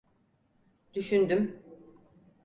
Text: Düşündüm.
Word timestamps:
Düşündüm. 0.93 1.61